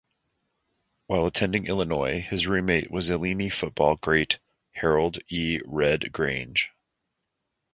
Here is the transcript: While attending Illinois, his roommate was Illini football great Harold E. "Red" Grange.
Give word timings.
While 1.05 1.27
attending 1.27 1.67
Illinois, 1.67 2.21
his 2.21 2.47
roommate 2.47 2.89
was 2.89 3.11
Illini 3.11 3.49
football 3.51 3.97
great 3.97 4.39
Harold 4.73 5.19
E. 5.29 5.59
"Red" 5.63 6.11
Grange. 6.11 6.71